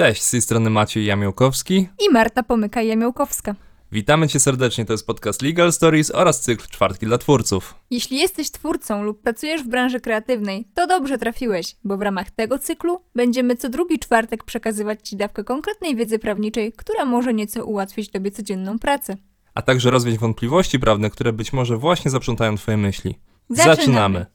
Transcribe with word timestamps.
Cześć, 0.00 0.22
z 0.22 0.30
tej 0.30 0.42
strony 0.42 0.70
Maciej 0.70 1.04
Jamiołkowski. 1.04 1.88
I 2.06 2.12
Marta 2.12 2.42
Pomyka-Jamiołkowska. 2.42 3.54
Witamy 3.92 4.28
Cię 4.28 4.40
serdecznie, 4.40 4.84
to 4.84 4.92
jest 4.92 5.06
podcast 5.06 5.42
Legal 5.42 5.72
Stories 5.72 6.10
oraz 6.10 6.40
cykl 6.40 6.66
Czwartki 6.70 7.06
dla 7.06 7.18
Twórców. 7.18 7.74
Jeśli 7.90 8.18
jesteś 8.18 8.50
twórcą 8.50 9.02
lub 9.02 9.22
pracujesz 9.22 9.62
w 9.62 9.68
branży 9.68 10.00
kreatywnej, 10.00 10.68
to 10.74 10.86
dobrze 10.86 11.18
trafiłeś, 11.18 11.76
bo 11.84 11.96
w 11.96 12.02
ramach 12.02 12.30
tego 12.30 12.58
cyklu 12.58 13.00
będziemy 13.14 13.56
co 13.56 13.68
drugi 13.68 13.98
czwartek 13.98 14.44
przekazywać 14.44 15.08
Ci 15.08 15.16
dawkę 15.16 15.44
konkretnej 15.44 15.96
wiedzy 15.96 16.18
prawniczej, 16.18 16.72
która 16.72 17.04
może 17.04 17.34
nieco 17.34 17.64
ułatwić 17.64 18.10
Tobie 18.10 18.30
codzienną 18.30 18.78
pracę. 18.78 19.16
A 19.54 19.62
także 19.62 19.90
rozwiać 19.90 20.18
wątpliwości 20.18 20.78
prawne, 20.78 21.10
które 21.10 21.32
być 21.32 21.52
może 21.52 21.76
właśnie 21.76 22.10
zaprzątają 22.10 22.56
Twoje 22.56 22.76
myśli. 22.76 23.18
Zaczynamy. 23.50 24.26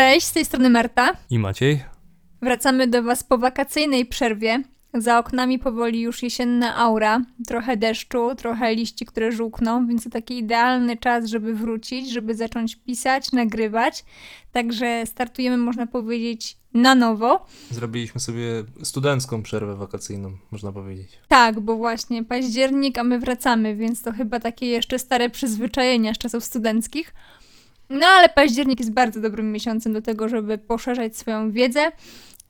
Cześć, 0.00 0.26
z 0.26 0.32
tej 0.32 0.44
strony 0.44 0.70
Marta. 0.70 1.16
I 1.30 1.38
Maciej? 1.38 1.84
Wracamy 2.42 2.86
do 2.86 3.02
Was 3.02 3.24
po 3.24 3.38
wakacyjnej 3.38 4.06
przerwie. 4.06 4.62
Za 4.94 5.18
oknami 5.18 5.58
powoli 5.58 6.00
już 6.00 6.22
jesienna 6.22 6.76
aura, 6.76 7.20
trochę 7.46 7.76
deszczu, 7.76 8.34
trochę 8.34 8.74
liści, 8.74 9.06
które 9.06 9.32
żółkną, 9.32 9.86
więc 9.86 10.04
to 10.04 10.10
taki 10.10 10.38
idealny 10.38 10.96
czas, 10.96 11.26
żeby 11.26 11.54
wrócić, 11.54 12.12
żeby 12.12 12.34
zacząć 12.34 12.76
pisać, 12.76 13.32
nagrywać. 13.32 14.04
Także 14.52 15.02
startujemy, 15.06 15.56
można 15.56 15.86
powiedzieć, 15.86 16.56
na 16.74 16.94
nowo. 16.94 17.46
Zrobiliśmy 17.70 18.20
sobie 18.20 18.64
studencką 18.82 19.42
przerwę 19.42 19.76
wakacyjną, 19.76 20.36
można 20.50 20.72
powiedzieć. 20.72 21.18
Tak, 21.28 21.60
bo 21.60 21.76
właśnie 21.76 22.24
październik, 22.24 22.98
a 22.98 23.04
my 23.04 23.18
wracamy, 23.18 23.76
więc 23.76 24.02
to 24.02 24.12
chyba 24.12 24.40
takie 24.40 24.66
jeszcze 24.66 24.98
stare 24.98 25.30
przyzwyczajenia 25.30 26.14
z 26.14 26.18
czasów 26.18 26.44
studenckich. 26.44 27.14
No 27.90 28.06
ale 28.06 28.28
październik 28.28 28.80
jest 28.80 28.92
bardzo 28.92 29.20
dobrym 29.20 29.52
miesiącem 29.52 29.92
do 29.92 30.02
tego, 30.02 30.28
żeby 30.28 30.58
poszerzać 30.58 31.16
swoją 31.16 31.52
wiedzę. 31.52 31.92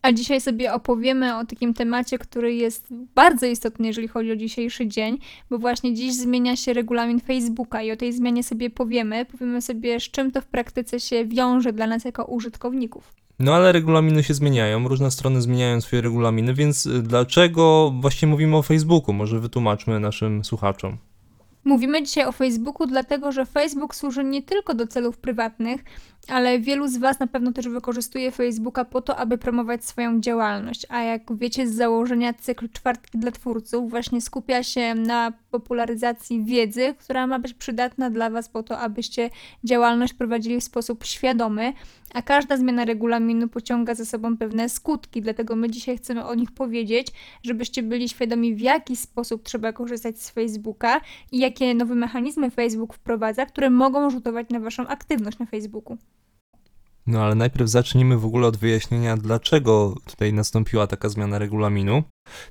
A 0.02 0.12
dzisiaj 0.12 0.40
sobie 0.40 0.72
opowiemy 0.72 1.36
o 1.36 1.44
takim 1.44 1.74
temacie, 1.74 2.18
który 2.18 2.54
jest 2.54 2.86
bardzo 3.14 3.46
istotny, 3.46 3.86
jeżeli 3.86 4.08
chodzi 4.08 4.32
o 4.32 4.36
dzisiejszy 4.36 4.86
dzień, 4.86 5.18
bo 5.50 5.58
właśnie 5.58 5.94
dziś 5.94 6.14
zmienia 6.14 6.56
się 6.56 6.72
regulamin 6.72 7.20
Facebooka 7.20 7.82
i 7.82 7.90
o 7.90 7.96
tej 7.96 8.12
zmianie 8.12 8.44
sobie 8.44 8.70
powiemy. 8.70 9.26
Powiemy 9.26 9.62
sobie, 9.62 10.00
z 10.00 10.02
czym 10.02 10.30
to 10.30 10.40
w 10.40 10.46
praktyce 10.46 11.00
się 11.00 11.24
wiąże 11.24 11.72
dla 11.72 11.86
nas 11.86 12.04
jako 12.04 12.24
użytkowników. 12.24 13.12
No 13.38 13.54
ale 13.54 13.72
regulaminy 13.72 14.22
się 14.22 14.34
zmieniają, 14.34 14.88
różne 14.88 15.10
strony 15.10 15.42
zmieniają 15.42 15.80
swoje 15.80 16.02
regulaminy, 16.02 16.54
więc 16.54 16.88
dlaczego 17.02 17.94
właśnie 18.00 18.28
mówimy 18.28 18.56
o 18.56 18.62
Facebooku? 18.62 19.14
Może 19.14 19.40
wytłumaczmy 19.40 20.00
naszym 20.00 20.44
słuchaczom. 20.44 20.98
Mówimy 21.64 22.02
dzisiaj 22.02 22.26
o 22.26 22.32
Facebooku, 22.32 22.86
dlatego 22.86 23.32
że 23.32 23.46
Facebook 23.46 23.94
służy 23.94 24.24
nie 24.24 24.42
tylko 24.42 24.74
do 24.74 24.86
celów 24.86 25.18
prywatnych, 25.18 25.80
ale 26.28 26.58
wielu 26.58 26.88
z 26.88 26.96
Was 26.96 27.20
na 27.20 27.26
pewno 27.26 27.52
też 27.52 27.68
wykorzystuje 27.68 28.30
Facebooka 28.30 28.84
po 28.84 29.00
to, 29.00 29.16
aby 29.16 29.38
promować 29.38 29.84
swoją 29.84 30.20
działalność. 30.20 30.86
A 30.88 31.02
jak 31.02 31.36
wiecie 31.36 31.68
z 31.68 31.74
założenia, 31.74 32.34
cykl 32.34 32.68
Czwartki 32.68 33.18
dla 33.18 33.30
Twórców 33.30 33.90
właśnie 33.90 34.20
skupia 34.20 34.62
się 34.62 34.94
na 34.94 35.32
popularyzacji 35.50 36.44
wiedzy, 36.44 36.94
która 36.98 37.26
ma 37.26 37.38
być 37.38 37.54
przydatna 37.54 38.10
dla 38.10 38.30
Was 38.30 38.48
po 38.48 38.62
to, 38.62 38.78
abyście 38.78 39.30
działalność 39.64 40.12
prowadzili 40.12 40.60
w 40.60 40.64
sposób 40.64 41.04
świadomy, 41.04 41.72
a 42.14 42.22
każda 42.22 42.56
zmiana 42.56 42.84
regulaminu 42.84 43.48
pociąga 43.48 43.94
za 43.94 44.04
sobą 44.04 44.36
pewne 44.36 44.68
skutki, 44.68 45.22
dlatego 45.22 45.56
my 45.56 45.70
dzisiaj 45.70 45.96
chcemy 45.96 46.26
o 46.26 46.34
nich 46.34 46.50
powiedzieć, 46.50 47.06
żebyście 47.42 47.82
byli 47.82 48.08
świadomi, 48.08 48.54
w 48.54 48.60
jaki 48.60 48.96
sposób 48.96 49.42
trzeba 49.42 49.72
korzystać 49.72 50.22
z 50.22 50.30
Facebooka 50.30 51.00
i 51.32 51.38
jakie 51.38 51.74
nowe 51.74 51.94
mechanizmy 51.94 52.50
Facebook 52.50 52.94
wprowadza, 52.94 53.46
które 53.46 53.70
mogą 53.70 54.10
rzutować 54.10 54.48
na 54.50 54.60
Waszą 54.60 54.86
aktywność 54.86 55.38
na 55.38 55.46
Facebooku. 55.46 55.96
No 57.10 57.22
ale 57.22 57.34
najpierw 57.34 57.68
zacznijmy 57.68 58.18
w 58.18 58.24
ogóle 58.24 58.46
od 58.46 58.56
wyjaśnienia, 58.56 59.16
dlaczego 59.16 59.94
tutaj 60.06 60.32
nastąpiła 60.32 60.86
taka 60.86 61.08
zmiana 61.08 61.38
regulaminu. 61.38 62.02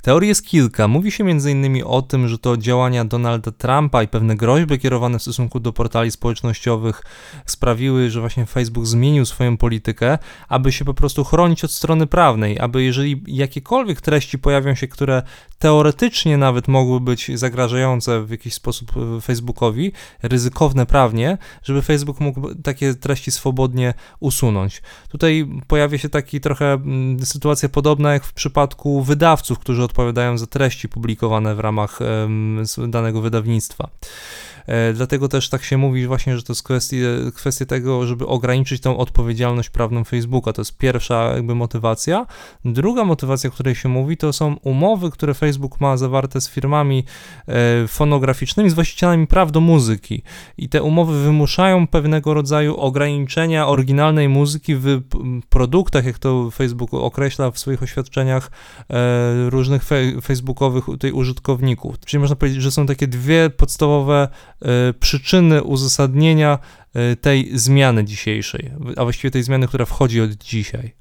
Teorii 0.03 0.29
jest 0.29 0.45
kilka. 0.47 0.87
Mówi 0.87 1.11
się 1.11 1.23
m.in. 1.23 1.83
o 1.85 2.01
tym, 2.01 2.27
że 2.27 2.37
to 2.39 2.57
działania 2.57 3.05
Donalda 3.05 3.51
Trumpa 3.51 4.03
i 4.03 4.07
pewne 4.07 4.35
groźby 4.35 4.79
kierowane 4.79 5.19
w 5.19 5.21
stosunku 5.21 5.59
do 5.59 5.73
portali 5.73 6.11
społecznościowych 6.11 7.01
sprawiły, 7.45 8.09
że 8.09 8.19
właśnie 8.19 8.45
Facebook 8.45 8.85
zmienił 8.85 9.25
swoją 9.25 9.57
politykę, 9.57 10.17
aby 10.49 10.71
się 10.71 10.85
po 10.85 10.93
prostu 10.93 11.23
chronić 11.23 11.63
od 11.63 11.71
strony 11.71 12.07
prawnej, 12.07 12.59
aby 12.59 12.83
jeżeli 12.83 13.23
jakiekolwiek 13.27 14.01
treści 14.01 14.39
pojawią 14.39 14.75
się, 14.75 14.87
które 14.87 15.23
teoretycznie 15.59 16.37
nawet 16.37 16.67
mogły 16.67 16.99
być 16.99 17.31
zagrażające 17.39 18.25
w 18.25 18.29
jakiś 18.29 18.53
sposób 18.53 18.91
e, 18.97 19.21
Facebookowi, 19.21 19.91
ryzykowne 20.23 20.85
prawnie, 20.85 21.37
żeby 21.63 21.81
Facebook 21.81 22.19
mógł 22.19 22.55
takie 22.63 22.93
treści 22.93 23.31
swobodnie 23.31 23.93
usunąć. 24.19 24.81
Tutaj 25.09 25.49
pojawia 25.67 25.97
się 25.97 26.09
taki 26.09 26.41
trochę 26.41 26.73
mm, 26.73 27.25
sytuacja 27.25 27.69
podobna 27.69 28.13
jak 28.13 28.23
w 28.23 28.33
przypadku 28.33 29.01
wydawców, 29.03 29.58
którzy 29.59 29.83
odpowiadają 29.83 30.37
za 30.37 30.47
treści 30.47 30.89
publikowane 30.89 31.55
w 31.55 31.59
ramach 31.59 31.99
danego 32.87 33.21
wydawnictwa. 33.21 33.89
E, 34.69 34.93
dlatego 34.93 35.27
też 35.27 35.49
tak 35.49 35.63
się 35.63 35.77
mówi 35.77 36.07
właśnie, 36.07 36.37
że 36.37 36.43
to 36.43 36.53
jest 36.53 36.63
kwestia, 36.63 36.97
kwestia 37.35 37.65
tego, 37.65 38.07
żeby 38.07 38.27
ograniczyć 38.27 38.81
tą 38.81 38.97
odpowiedzialność 38.97 39.69
prawną 39.69 40.03
Facebooka. 40.03 40.53
To 40.53 40.61
jest 40.61 40.77
pierwsza 40.77 41.31
jakby 41.35 41.55
motywacja. 41.55 42.25
Druga 42.65 43.03
motywacja, 43.03 43.49
o 43.49 43.53
której 43.53 43.75
się 43.75 43.89
mówi, 43.89 44.17
to 44.17 44.33
są 44.33 44.55
umowy, 44.63 45.11
które 45.11 45.33
Facebook 45.33 45.81
ma 45.81 45.97
zawarte 45.97 46.41
z 46.41 46.49
firmami 46.49 47.03
e, 47.47 47.87
fonograficznymi, 47.87 48.69
z 48.69 48.73
właścicielami 48.73 49.27
praw 49.27 49.51
do 49.51 49.59
muzyki. 49.59 50.23
I 50.57 50.69
te 50.69 50.83
umowy 50.83 51.23
wymuszają 51.23 51.87
pewnego 51.87 52.33
rodzaju 52.33 52.77
ograniczenia 52.77 53.67
oryginalnej 53.67 54.29
muzyki 54.29 54.75
w 54.75 55.01
produktach, 55.49 56.05
jak 56.05 56.19
to 56.19 56.51
Facebook 56.51 56.93
określa 56.93 57.51
w 57.51 57.59
swoich 57.59 57.83
oświadczeniach 57.83 58.51
różnych 59.49 59.83
facebookowych 60.21 60.83
tej 60.99 61.11
użytkowników. 61.11 61.99
Czyli 62.05 62.21
można 62.21 62.35
powiedzieć, 62.35 62.61
że 62.61 62.71
są 62.71 62.85
takie 62.85 63.07
dwie 63.07 63.49
podstawowe 63.49 64.27
E, 64.61 64.93
przyczyny 64.93 65.63
uzasadnienia 65.63 66.59
e, 66.93 67.15
tej 67.15 67.49
zmiany 67.53 68.03
dzisiejszej, 68.03 68.71
a 68.97 69.03
właściwie 69.03 69.31
tej 69.31 69.43
zmiany, 69.43 69.67
która 69.67 69.85
wchodzi 69.85 70.21
od 70.21 70.31
dzisiaj. 70.31 70.98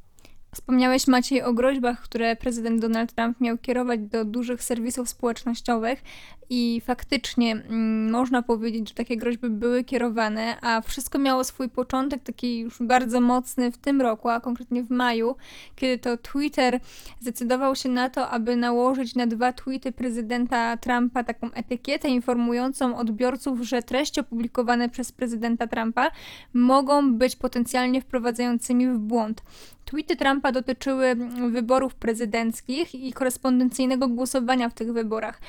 Wspomniałeś 0.55 1.07
Maciej 1.07 1.43
o 1.43 1.53
groźbach, 1.53 2.03
które 2.03 2.37
prezydent 2.37 2.81
Donald 2.81 3.13
Trump 3.13 3.41
miał 3.41 3.59
kierować 3.59 4.01
do 4.01 4.25
dużych 4.25 4.63
serwisów 4.63 5.09
społecznościowych 5.09 6.03
i 6.51 6.83
faktycznie 6.85 7.53
mm, 7.53 8.11
można 8.11 8.43
powiedzieć, 8.43 8.89
że 8.89 8.95
takie 8.95 9.17
groźby 9.17 9.51
były 9.51 9.85
kierowane, 9.85 10.57
a 10.61 10.81
wszystko 10.81 11.19
miało 11.19 11.45
swój 11.45 11.69
początek 11.69 12.23
taki 12.23 12.59
już 12.59 12.79
bardzo 12.81 13.21
mocny 13.21 13.73
w 13.73 13.79
tym 13.79 14.01
roku, 14.01 14.29
a 14.29 14.41
konkretnie 14.41 14.83
w 14.83 14.91
maju, 14.91 15.37
kiedy 15.77 15.99
to 15.99 16.17
Twitter 16.17 16.81
zdecydował 17.21 17.77
się 17.77 17.89
na 17.89 18.11
to, 18.11 18.31
aby 18.31 18.57
nałożyć 18.57 19.15
na 19.15 19.27
dwa 19.27 19.53
tweety 19.53 19.93
prezydenta 19.93 20.77
Trumpa 20.77 21.25
taką 21.25 21.53
etykietę 21.53 22.09
informującą 22.09 22.97
odbiorców, 22.97 23.61
że 23.61 23.83
treści 23.83 24.21
opublikowane 24.21 24.89
przez 24.89 25.13
prezydenta 25.13 25.67
Trumpa 25.67 26.11
mogą 26.53 27.15
być 27.15 27.37
potencjalnie 27.37 28.01
wprowadzającymi 28.01 28.89
w 28.89 28.99
błąd. 28.99 29.43
Tweety 29.85 30.17
Trumpa 30.17 30.48
dotyczyły 30.53 31.15
wyborów 31.51 31.95
prezydenckich 31.95 32.95
i 32.95 33.13
korespondencyjnego 33.13 34.09
głosowania 34.09 34.69
w 34.69 34.75
tych 34.75 34.93
wyborach. 34.93 35.41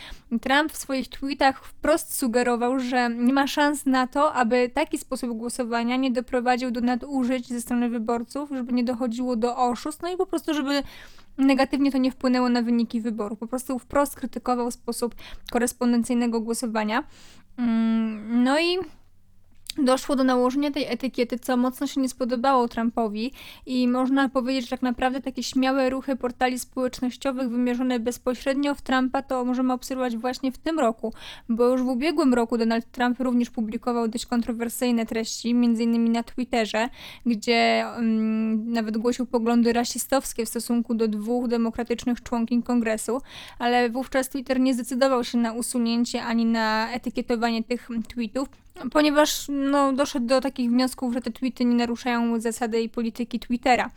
Trump 0.41 0.71
w 0.71 0.77
swoich 0.77 1.07
tweetach 1.07 1.65
wprost 1.65 2.15
sugerował, 2.15 2.79
że 2.79 3.09
nie 3.09 3.33
ma 3.33 3.47
szans 3.47 3.85
na 3.85 4.07
to, 4.07 4.33
aby 4.33 4.69
taki 4.73 4.97
sposób 4.97 5.37
głosowania 5.37 5.95
nie 5.95 6.11
doprowadził 6.11 6.71
do 6.71 6.81
nadużyć 6.81 7.47
ze 7.47 7.61
strony 7.61 7.89
wyborców, 7.89 8.49
żeby 8.51 8.73
nie 8.73 8.83
dochodziło 8.83 9.35
do 9.35 9.57
oszustw, 9.57 10.01
no 10.01 10.13
i 10.13 10.17
po 10.17 10.25
prostu, 10.25 10.53
żeby 10.53 10.83
negatywnie 11.37 11.91
to 11.91 11.97
nie 11.97 12.11
wpłynęło 12.11 12.49
na 12.49 12.61
wyniki 12.61 13.01
wyborów. 13.01 13.39
Po 13.39 13.47
prostu 13.47 13.79
wprost 13.79 14.15
krytykował 14.15 14.71
sposób 14.71 15.15
korespondencyjnego 15.51 16.41
głosowania. 16.41 17.03
Mm, 17.57 18.43
no 18.43 18.59
i 18.59 18.77
doszło 19.85 20.15
do 20.15 20.23
nałożenia 20.23 20.71
tej 20.71 20.85
etykiety, 20.85 21.39
co 21.39 21.57
mocno 21.57 21.87
się 21.87 22.01
nie 22.01 22.09
spodobało 22.09 22.67
Trumpowi 22.67 23.31
i 23.65 23.87
można 23.87 24.29
powiedzieć, 24.29 24.63
że 24.63 24.69
tak 24.69 24.81
naprawdę 24.81 25.21
takie 25.21 25.43
śmiałe 25.43 25.89
ruchy 25.89 26.15
portali 26.15 26.59
społecznościowych 26.59 27.49
wymierzone 27.49 27.99
bezpośrednio 27.99 28.75
w 28.75 28.81
Trumpa 28.81 29.21
to 29.21 29.45
możemy 29.45 29.73
obserwować 29.73 30.17
właśnie 30.17 30.51
w 30.51 30.57
tym 30.57 30.79
roku, 30.79 31.13
bo 31.49 31.67
już 31.67 31.81
w 31.81 31.87
ubiegłym 31.87 32.33
roku 32.33 32.57
Donald 32.57 32.91
Trump 32.91 33.19
również 33.19 33.49
publikował 33.49 34.07
dość 34.07 34.25
kontrowersyjne 34.25 35.05
treści, 35.05 35.49
m.in. 35.49 36.11
na 36.11 36.23
Twitterze, 36.23 36.89
gdzie 37.25 37.85
um, 37.95 38.71
nawet 38.71 38.97
głosił 38.97 39.25
poglądy 39.25 39.73
rasistowskie 39.73 40.45
w 40.45 40.49
stosunku 40.49 40.93
do 40.93 41.07
dwóch 41.07 41.47
demokratycznych 41.47 42.23
członkiń 42.23 42.63
kongresu, 42.63 43.21
ale 43.59 43.89
wówczas 43.89 44.29
Twitter 44.29 44.59
nie 44.59 44.73
zdecydował 44.73 45.23
się 45.23 45.37
na 45.37 45.53
usunięcie 45.53 46.23
ani 46.23 46.45
na 46.45 46.91
etykietowanie 46.91 47.63
tych 47.63 47.89
tweetów, 48.07 48.49
ponieważ 48.91 49.45
no, 49.49 49.93
doszedł 49.93 50.25
do 50.25 50.41
takich 50.41 50.69
wniosków, 50.69 51.13
że 51.13 51.21
te 51.21 51.31
tweety 51.31 51.65
nie 51.65 51.75
naruszają 51.75 52.39
zasady 52.39 52.81
i 52.81 52.89
polityki 52.89 53.39
Twittera. 53.39 53.89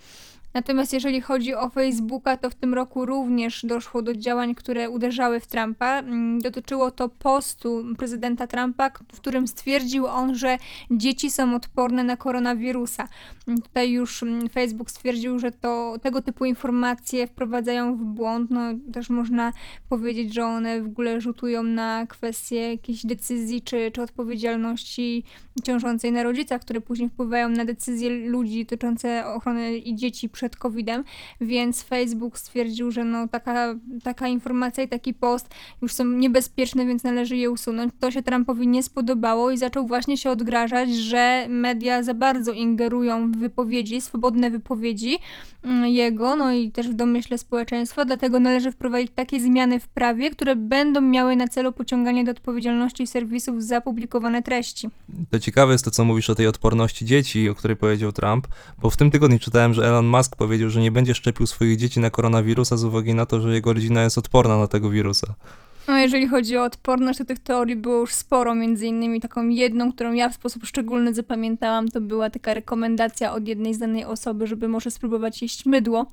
Natomiast 0.54 0.93
jeżeli 0.93 1.20
chodzi 1.20 1.54
o 1.54 1.69
Facebooka, 1.69 2.37
to 2.37 2.50
w 2.50 2.54
tym 2.54 2.75
roku 2.75 3.06
również 3.06 3.66
doszło 3.66 4.02
do 4.02 4.14
działań, 4.14 4.54
które 4.54 4.90
uderzały 4.90 5.40
w 5.40 5.46
Trumpa. 5.46 5.99
Mm, 5.99 6.40
Dotyczyło 6.40 6.90
to 6.90 7.08
postu 7.08 7.84
prezydenta 7.99 8.46
Trumpa, 8.46 8.90
w 9.12 9.20
którym 9.20 9.46
stwierdził 9.49 10.06
on, 10.06 10.34
że 10.34 10.58
dzieci 10.90 11.31
są 11.31 11.54
odporne 11.54 12.04
na 12.04 12.16
koronawirusa. 12.16 13.08
Mm, 13.49 13.62
Tutaj 13.62 13.90
już 13.90 14.22
mm, 14.22 14.49
Facebook 14.49 14.90
stwierdził, 14.90 15.38
że 15.38 15.52
to 15.52 15.96
tego 16.02 16.22
typu 16.22 16.44
informacje 16.44 17.26
wprowadzają 17.26 17.96
w 17.96 18.05
błąd. 18.05 18.50
No, 18.50 18.60
też 18.93 19.10
można 19.10 19.52
powiedzieć, 19.88 20.34
że 20.34 20.44
one 20.44 20.82
w 20.82 20.87
ogóle 20.87 21.20
rzutują 21.20 21.62
na 21.62 22.06
kwestie 22.06 22.70
jakichś 22.70 23.06
decyzji 23.06 23.62
czy, 23.62 23.90
czy 23.90 24.02
odpowiedzialności 24.02 25.25
ciążącej 25.64 26.12
na 26.12 26.22
rodzicach, 26.22 26.60
które 26.60 26.81
później 26.81 27.08
wpływają 27.08 27.48
na 27.48 27.64
decyzje 27.64 28.10
ludzi 28.10 28.64
dotyczące 28.64 29.26
ochrony 29.26 29.78
i 29.78 29.96
dzieci 29.96 30.28
COVID-em, 30.50 31.04
więc 31.40 31.82
Facebook 31.82 32.38
stwierdził, 32.38 32.90
że 32.90 33.04
no 33.04 33.28
taka, 33.28 33.74
taka 34.02 34.28
informacja 34.28 34.84
i 34.84 34.88
taki 34.88 35.14
post 35.14 35.48
już 35.82 35.92
są 35.92 36.04
niebezpieczne, 36.04 36.86
więc 36.86 37.04
należy 37.04 37.36
je 37.36 37.50
usunąć. 37.50 37.92
To 38.00 38.10
się 38.10 38.22
Trumpowi 38.22 38.68
nie 38.68 38.82
spodobało 38.82 39.50
i 39.50 39.58
zaczął 39.58 39.86
właśnie 39.86 40.16
się 40.16 40.30
odgrażać, 40.30 40.94
że 40.94 41.46
media 41.48 42.02
za 42.02 42.14
bardzo 42.14 42.52
ingerują 42.52 43.32
w 43.32 43.36
wypowiedzi, 43.36 44.00
swobodne 44.00 44.50
wypowiedzi 44.50 45.18
mm, 45.64 45.86
jego, 45.86 46.36
no 46.36 46.52
i 46.52 46.70
też 46.70 46.88
w 46.88 46.94
domyśle 46.94 47.38
społeczeństwa, 47.38 48.04
dlatego 48.04 48.40
należy 48.40 48.72
wprowadzić 48.72 49.12
takie 49.14 49.40
zmiany 49.40 49.80
w 49.80 49.88
prawie, 49.88 50.30
które 50.30 50.56
będą 50.56 51.00
miały 51.00 51.36
na 51.36 51.48
celu 51.48 51.72
pociąganie 51.72 52.24
do 52.24 52.30
odpowiedzialności 52.30 53.06
serwisów 53.06 53.62
za 53.62 53.80
publikowane 53.80 54.42
treści. 54.42 54.88
To 55.30 55.38
ciekawe 55.38 55.72
jest 55.72 55.84
to, 55.84 55.90
co 55.90 56.04
mówisz 56.04 56.30
o 56.30 56.34
tej 56.34 56.46
odporności 56.46 57.04
dzieci, 57.04 57.48
o 57.48 57.54
której 57.54 57.76
powiedział 57.76 58.12
Trump, 58.12 58.46
bo 58.82 58.90
w 58.90 58.96
tym 58.96 59.10
tygodniu 59.10 59.38
czytałem, 59.38 59.74
że 59.74 59.86
Elon 59.86 60.06
Musk 60.06 60.31
powiedział, 60.37 60.70
że 60.70 60.81
nie 60.81 60.93
będzie 60.93 61.14
szczepił 61.14 61.46
swoich 61.46 61.76
dzieci 61.76 62.00
na 62.00 62.11
koronawirusa 62.11 62.76
z 62.76 62.84
uwagi 62.84 63.14
na 63.14 63.26
to, 63.26 63.40
że 63.40 63.55
jego 63.55 63.73
rodzina 63.73 64.02
jest 64.02 64.19
odporna 64.19 64.58
na 64.58 64.67
tego 64.67 64.90
wirusa. 64.90 65.34
No, 65.88 65.99
jeżeli 65.99 66.29
chodzi 66.29 66.56
o 66.56 66.64
odporność, 66.64 67.19
to 67.19 67.25
tych 67.25 67.38
teorii 67.38 67.76
było 67.76 67.99
już 67.99 68.12
sporo, 68.12 68.55
między 68.55 68.87
innymi 68.87 69.20
taką 69.20 69.49
jedną, 69.49 69.93
którą 69.93 70.12
ja 70.12 70.29
w 70.29 70.34
sposób 70.34 70.67
szczególny 70.67 71.14
zapamiętałam, 71.14 71.88
to 71.88 72.00
była 72.00 72.31
taka 72.31 72.55
rekomendacja 72.55 73.32
od 73.32 73.49
jednej 73.49 73.75
znanej 73.75 74.05
osoby, 74.05 74.46
żeby 74.46 74.69
może 74.69 74.90
spróbować 74.90 75.43
jeść 75.43 75.67
mydło, 75.67 76.06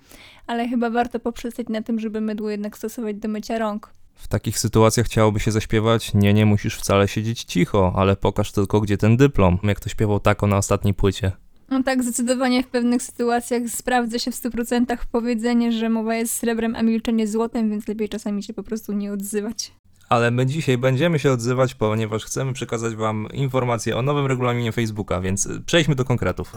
ale 0.48 0.68
chyba 0.68 0.89
warto 0.89 1.19
poprzestać 1.19 1.68
na 1.69 1.81
tym, 1.81 2.00
żeby 2.00 2.21
mydło 2.21 2.50
jednak 2.50 2.77
stosować 2.77 3.16
do 3.16 3.27
mycia 3.27 3.57
rąk. 3.57 3.94
W 4.16 4.27
takich 4.27 4.60
sytuacjach 4.60 5.06
chciałoby 5.06 5.39
się 5.39 5.51
zaśpiewać, 5.51 6.13
nie, 6.13 6.33
nie 6.33 6.45
musisz 6.45 6.77
wcale 6.77 7.07
siedzieć 7.07 7.44
cicho, 7.44 7.94
ale 7.95 8.16
pokaż 8.16 8.51
tylko, 8.51 8.81
gdzie 8.81 8.98
ten 8.98 9.18
dyplom, 9.18 9.57
jak 9.63 9.80
to 9.80 9.89
śpiewał 9.89 10.19
Tako 10.19 10.48
na 10.48 10.57
ostatniej 10.57 10.94
płycie. 10.94 11.31
No 11.71 11.83
tak, 11.83 12.04
zdecydowanie 12.04 12.63
w 12.63 12.68
pewnych 12.68 13.04
sytuacjach 13.04 13.62
sprawdza 13.68 14.19
się 14.19 14.31
w 14.31 14.36
100% 14.36 14.98
powiedzenie, 15.12 15.71
że 15.71 15.89
mowa 15.89 16.16
jest 16.16 16.33
srebrem, 16.33 16.75
a 16.75 16.83
milczenie 16.83 17.27
złotem, 17.27 17.69
więc 17.69 17.88
lepiej 17.88 18.10
czasami 18.10 18.44
się 18.44 18.54
po 18.54 18.63
prostu 18.63 18.94
nie 18.94 19.13
odzywać. 19.13 19.71
Ale 20.10 20.31
my 20.31 20.45
dzisiaj 20.45 20.77
będziemy 20.77 21.19
się 21.19 21.31
odzywać, 21.31 21.75
ponieważ 21.75 22.25
chcemy 22.25 22.54
przekazać 22.54 22.95
Wam 22.95 23.27
informacje 23.33 23.98
o 23.98 24.01
nowym 24.01 24.25
regulaminie 24.25 24.71
Facebooka, 24.71 25.21
więc 25.21 25.45
y, 25.45 25.62
przejdźmy 25.66 25.95
do 25.95 26.06
konkretów. 26.06 26.56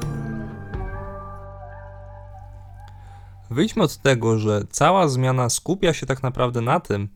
Wyjdźmy 3.50 3.82
od 3.82 3.96
tego, 3.96 4.38
że 4.38 4.64
cała 4.70 5.08
zmiana 5.08 5.48
skupia 5.50 5.92
się 5.92 6.06
tak 6.06 6.22
naprawdę 6.22 6.60
na 6.60 6.80
tym, 6.80 7.08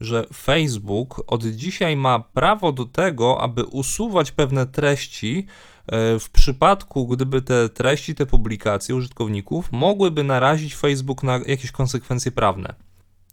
że 0.00 0.26
Facebook 0.34 1.22
od 1.26 1.44
dzisiaj 1.44 1.96
ma 1.96 2.20
prawo 2.20 2.72
do 2.72 2.84
tego, 2.84 3.40
aby 3.40 3.64
usuwać 3.64 4.32
pewne 4.32 4.66
treści 4.66 5.46
w 6.20 6.30
przypadku, 6.32 7.06
gdyby 7.06 7.42
te 7.42 7.68
treści, 7.68 8.14
te 8.14 8.26
publikacje 8.26 8.94
użytkowników 8.94 9.72
mogłyby 9.72 10.24
narazić 10.24 10.76
Facebook 10.76 11.22
na 11.22 11.40
jakieś 11.46 11.70
konsekwencje 11.70 12.32
prawne. 12.32 12.74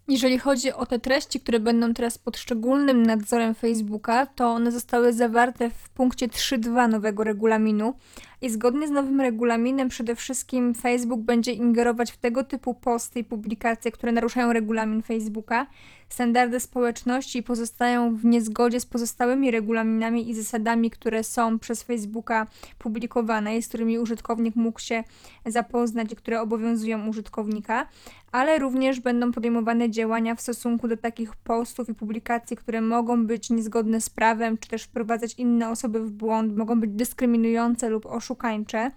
Jeżeli 0.08 0.38
chodzi 0.38 0.72
o 0.72 0.86
te 0.86 0.98
treści, 0.98 1.40
które 1.40 1.60
będą 1.60 1.94
teraz 1.94 2.18
pod 2.18 2.38
szczególnym 2.38 3.02
nadzorem 3.02 3.54
Facebooka, 3.54 4.26
to 4.26 4.50
one 4.50 4.72
zostały 4.72 5.12
zawarte 5.12 5.70
w 5.70 5.88
punkcie 5.88 6.28
3.2 6.28 6.88
nowego 6.88 7.24
regulaminu. 7.24 7.94
I 8.42 8.50
zgodnie 8.50 8.88
z 8.88 8.90
nowym 8.90 9.20
regulaminem 9.20 9.88
przede 9.88 10.16
wszystkim 10.16 10.74
Facebook 10.74 11.20
będzie 11.20 11.52
ingerować 11.52 12.12
w 12.12 12.16
tego 12.16 12.44
typu 12.44 12.74
posty 12.74 13.20
i 13.20 13.24
publikacje, 13.24 13.92
które 13.92 14.12
naruszają 14.12 14.52
regulamin 14.52 15.02
Facebooka, 15.02 15.66
standardy 16.08 16.60
społeczności 16.60 17.42
pozostają 17.42 18.16
w 18.16 18.24
niezgodzie 18.24 18.80
z 18.80 18.86
pozostałymi 18.86 19.50
regulaminami 19.50 20.30
i 20.30 20.34
zasadami, 20.34 20.90
które 20.90 21.24
są 21.24 21.58
przez 21.58 21.82
Facebooka 21.82 22.46
publikowane 22.78 23.56
i 23.56 23.62
z 23.62 23.68
którymi 23.68 23.98
użytkownik 23.98 24.56
mógł 24.56 24.80
się 24.80 25.04
zapoznać 25.46 26.12
i 26.12 26.16
które 26.16 26.40
obowiązują 26.40 27.08
użytkownika 27.08 27.86
ale 28.32 28.58
również 28.58 29.00
będą 29.00 29.32
podejmowane 29.32 29.90
działania 29.90 30.34
w 30.34 30.40
stosunku 30.40 30.88
do 30.88 30.96
takich 30.96 31.36
postów 31.36 31.88
i 31.88 31.94
publikacji, 31.94 32.56
które 32.56 32.80
mogą 32.80 33.26
być 33.26 33.50
niezgodne 33.50 34.00
z 34.00 34.10
prawem, 34.10 34.58
czy 34.58 34.68
też 34.68 34.82
wprowadzać 34.82 35.34
inne 35.34 35.70
osoby 35.70 36.00
w 36.00 36.10
błąd, 36.10 36.56
mogą 36.56 36.80
być 36.80 36.90
dyskryminujące 36.90 37.88
lub 37.88 38.06
oszukańcze. 38.32 38.90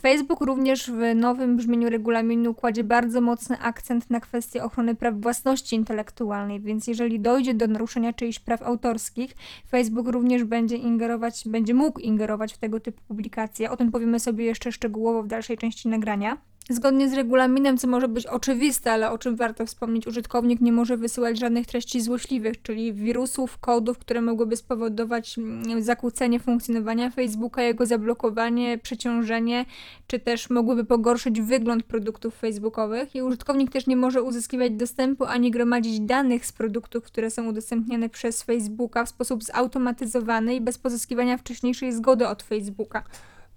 Facebook 0.00 0.40
również 0.40 0.90
w 0.90 1.14
nowym 1.14 1.56
brzmieniu 1.56 1.90
regulaminu 1.90 2.54
kładzie 2.54 2.84
bardzo 2.84 3.20
mocny 3.20 3.58
akcent 3.58 4.10
na 4.10 4.20
kwestię 4.20 4.64
ochrony 4.64 4.94
praw 4.94 5.14
własności 5.14 5.76
intelektualnej, 5.76 6.60
więc 6.60 6.86
jeżeli 6.86 7.20
dojdzie 7.20 7.54
do 7.54 7.66
naruszenia 7.66 8.12
czyichś 8.12 8.38
praw 8.38 8.62
autorskich, 8.62 9.34
Facebook 9.70 10.08
również 10.08 10.44
będzie 10.44 10.76
ingerować, 10.76 11.42
będzie 11.46 11.74
mógł 11.74 12.00
ingerować 12.00 12.54
w 12.54 12.58
tego 12.58 12.80
typu 12.80 13.02
publikacje. 13.08 13.70
O 13.70 13.76
tym 13.76 13.90
powiemy 13.90 14.20
sobie 14.20 14.44
jeszcze 14.44 14.72
szczegółowo 14.72 15.22
w 15.22 15.26
dalszej 15.26 15.58
części 15.58 15.88
nagrania. 15.88 16.38
Zgodnie 16.72 17.08
z 17.08 17.12
regulaminem, 17.12 17.78
co 17.78 17.88
może 17.88 18.08
być 18.08 18.26
oczywiste, 18.26 18.92
ale 18.92 19.10
o 19.10 19.18
czym 19.18 19.36
warto 19.36 19.66
wspomnieć, 19.66 20.06
użytkownik 20.06 20.60
nie 20.60 20.72
może 20.72 20.96
wysyłać 20.96 21.38
żadnych 21.38 21.66
treści 21.66 22.00
złośliwych, 22.00 22.62
czyli 22.62 22.92
wirusów, 22.92 23.58
kodów, 23.58 23.98
które 23.98 24.20
mogłyby 24.20 24.56
spowodować 24.56 25.38
mm, 25.38 25.82
zakłócenie 25.82 26.40
funkcjonowania 26.40 27.10
Facebooka, 27.10 27.62
jego 27.62 27.86
zablokowanie, 27.86 28.78
przeciążenie, 28.78 29.64
czy 30.06 30.20
też 30.20 30.50
mogłyby 30.50 30.84
pogorszyć 30.84 31.40
wygląd 31.40 31.82
produktów 31.82 32.34
facebookowych. 32.34 33.14
I 33.14 33.22
użytkownik 33.22 33.70
też 33.70 33.86
nie 33.86 33.96
może 33.96 34.22
uzyskiwać 34.22 34.72
dostępu 34.72 35.24
ani 35.24 35.50
gromadzić 35.50 36.00
danych 36.00 36.46
z 36.46 36.52
produktów, 36.52 37.04
które 37.04 37.30
są 37.30 37.48
udostępniane 37.48 38.08
przez 38.08 38.42
Facebooka 38.42 39.04
w 39.04 39.08
sposób 39.08 39.44
zautomatyzowany 39.44 40.54
i 40.54 40.60
bez 40.60 40.78
pozyskiwania 40.78 41.38
wcześniejszej 41.38 41.92
zgody 41.92 42.28
od 42.28 42.42
Facebooka. 42.42 43.04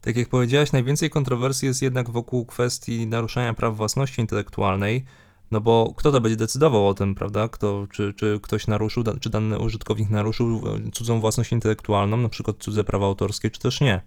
Tak 0.05 0.17
jak 0.17 0.29
powiedziałaś, 0.29 0.71
najwięcej 0.71 1.09
kontrowersji 1.09 1.67
jest 1.67 1.81
jednak 1.81 2.09
wokół 2.09 2.45
kwestii 2.45 3.07
naruszania 3.07 3.53
praw 3.53 3.75
własności 3.75 4.21
intelektualnej, 4.21 5.05
no 5.51 5.61
bo 5.61 5.93
kto 5.97 6.11
to 6.11 6.21
będzie 6.21 6.35
decydował 6.35 6.87
o 6.87 6.93
tym, 6.93 7.15
prawda? 7.15 7.47
Kto, 7.47 7.87
czy, 7.91 8.13
czy 8.13 8.39
ktoś 8.43 8.67
naruszył, 8.67 9.03
czy 9.19 9.29
dany 9.29 9.59
użytkownik 9.59 10.09
naruszył 10.09 10.61
e, 10.87 10.91
cudzą 10.91 11.19
własność 11.19 11.51
intelektualną, 11.51 12.17
na 12.17 12.29
przykład 12.29 12.57
cudze 12.59 12.83
prawa 12.83 13.05
autorskie, 13.05 13.51
czy 13.51 13.59
też 13.59 13.81
nie. 13.81 14.01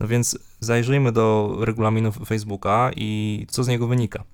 No 0.00 0.08
więc 0.08 0.38
zajrzyjmy 0.60 1.12
do 1.12 1.56
regulaminu 1.60 2.12
Facebooka 2.12 2.90
i 2.96 3.46
co 3.50 3.64
z 3.64 3.68
niego 3.68 3.86
wynika. 3.86 4.24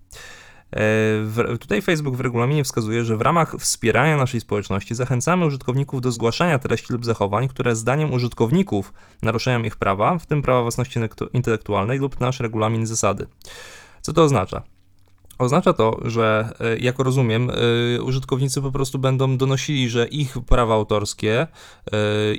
E, 0.73 0.77
W, 1.25 1.59
tutaj 1.61 1.83
Facebook 1.83 2.17
w 2.17 2.21
regulaminie 2.21 2.65
wskazuje, 2.65 3.05
że 3.05 3.17
w 3.17 3.21
ramach 3.21 3.55
wspierania 3.59 4.17
naszej 4.17 4.41
społeczności 4.41 4.95
zachęcamy 4.95 5.47
użytkowników 5.47 6.01
do 6.01 6.13
zgłaszania 6.13 6.59
treści 6.59 6.93
lub 6.93 7.05
zachowań, 7.05 7.49
które 7.49 7.77
zdaniem 7.77 8.13
użytkowników 8.13 8.93
naruszają 9.23 9.63
ich 9.63 9.77
prawa, 9.77 10.19
w 10.19 10.27
tym 10.27 10.43
prawa 10.43 10.63
własności 10.63 11.01
intelektu- 11.01 11.29
intelektualnej 11.33 11.99
lub 11.99 12.21
nasz 12.21 12.41
regulamin 12.41 12.87
zasady. 12.87 13.27
Co 14.01 14.13
to 14.13 14.23
oznacza? 14.23 14.63
Oznacza 15.39 15.73
to, 15.73 16.01
że 16.05 16.53
e, 16.61 16.79
jak 16.79 16.99
rozumiem, 16.99 17.51
e, 17.51 18.03
użytkownicy 18.03 18.63
po 18.63 18.73
prostu 18.73 18.99
będą 18.99 19.37
donosili, 19.37 19.89
że 19.89 20.07
ich 20.07 20.37
prawa 20.49 20.75
autorskie, 20.75 21.47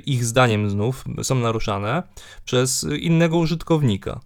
ich 0.06 0.24
zdaniem 0.24 0.70
znów, 0.70 1.04
są 1.22 1.34
naruszane 1.34 2.02
przez 2.44 2.86
innego 3.00 3.38
użytkownika. 3.38 4.20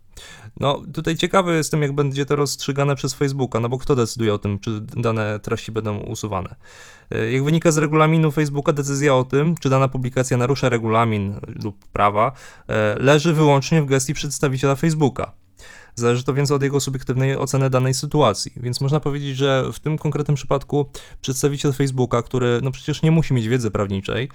No, 0.60 0.82
tutaj 0.94 1.16
ciekawy 1.16 1.56
jestem, 1.56 1.82
jak 1.82 1.92
będzie 1.92 2.26
to 2.26 2.36
rozstrzygane 2.36 2.96
przez 2.96 3.14
Facebooka, 3.14 3.60
no 3.60 3.68
bo 3.68 3.78
kto 3.78 3.96
decyduje 3.96 4.34
o 4.34 4.38
tym, 4.38 4.58
czy 4.58 4.80
dane 4.80 5.40
treści 5.40 5.72
będą 5.72 5.98
usuwane. 5.98 6.54
E, 7.10 7.32
Jak 7.32 7.44
wynika 7.44 7.72
z 7.72 7.78
regulaminu 7.78 8.30
Facebooka, 8.30 8.72
decyzja 8.72 9.14
o 9.14 9.24
tym, 9.24 9.54
czy 9.60 9.70
dana 9.70 9.88
publikacja 9.88 10.36
narusza 10.36 10.68
regulamin 10.68 11.40
lub 11.64 11.84
prawa, 11.92 12.32
e, 12.68 12.96
leży 12.98 13.32
wyłącznie 13.32 13.82
w 13.82 13.86
gestii 13.86 14.14
przedstawiciela 14.14 14.74
Facebooka. 14.74 15.32
Zależy 15.94 16.24
to 16.24 16.34
więc 16.34 16.50
od 16.50 16.62
jego 16.62 16.80
subiektywnej 16.80 17.36
oceny 17.36 17.70
danej 17.70 17.94
sytuacji. 17.94 18.52
Więc 18.56 18.80
można 18.80 19.00
powiedzieć, 19.00 19.36
że 19.36 19.64
w 19.72 19.80
tym 19.80 19.98
konkretnym 19.98 20.34
przypadku 20.34 20.90
przedstawiciel 21.20 21.72
Facebooka, 21.72 22.22
który 22.22 22.60
no 22.62 22.70
przecież 22.70 23.02
nie 23.02 23.10
musi 23.10 23.34
mieć 23.34 23.48
wiedzy 23.48 23.70
prawniczej, 23.70 24.28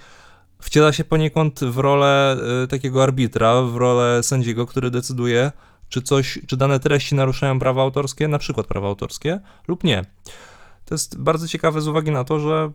wciela 0.60 0.92
się 0.92 1.04
poniekąd 1.04 1.60
w 1.60 1.78
rolę 1.78 2.36
y, 2.64 2.68
takiego 2.68 3.02
arbitra, 3.02 3.62
w 3.62 3.76
rolę 3.76 4.22
sędziego, 4.22 4.66
który 4.66 4.90
decyduje, 4.90 5.52
czy 5.92 6.02
coś, 6.02 6.38
czy 6.46 6.56
dane 6.56 6.80
treści 6.80 7.14
naruszają 7.14 7.58
prawa 7.58 7.82
autorskie, 7.82 8.28
na 8.28 8.38
przykład 8.38 8.66
prawa 8.66 8.88
autorskie, 8.88 9.40
lub 9.68 9.84
nie. 9.84 10.04
To 10.84 10.94
jest 10.94 11.18
bardzo 11.18 11.48
ciekawe 11.48 11.80
z 11.80 11.88
uwagi 11.88 12.10
na 12.10 12.24
to, 12.24 12.40
że 12.40 12.72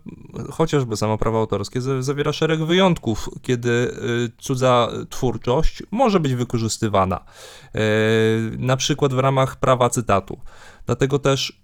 chociażby 0.52 0.98
samo 0.98 1.18
prawo 1.18 1.40
autorskie 1.40 1.82
zawiera 2.00 2.34
szereg 2.34 2.64
wyjątków, 2.64 3.30
kiedy 3.42 3.70
y, 3.70 4.32
cudza 4.38 4.90
twórczość 5.10 5.84
może 5.92 6.20
być 6.20 6.36
wykorzystywana, 6.36 7.26
y, 7.76 7.80
na 8.58 8.78
przykład 8.78 9.14
w 9.14 9.20
ramach 9.20 9.56
prawa 9.56 9.90
cytatu. 9.90 10.40
Dlatego 10.86 11.20
też 11.20 11.62